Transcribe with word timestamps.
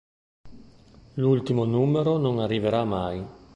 L'ultimo 1.13 1.63
numero 1.63 2.17
non 2.17 2.39
arriverà 2.39 2.83
mai. 2.83 3.23